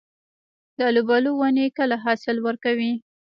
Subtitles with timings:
[0.77, 2.93] د الوبالو ونې کله حاصل ورکوي؟